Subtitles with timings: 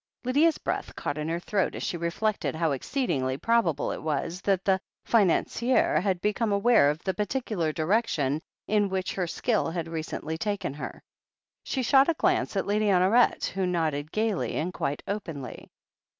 [0.23, 4.65] Lydia's breath caught in her throat as she reflected how exceedingly probable it was that
[4.65, 10.39] the financier had become aware of the particular direction in which her skill had recently
[10.39, 11.03] taken her.
[11.61, 15.69] She shot a glance at Lady Honoret, who nodded gaily and quite openly.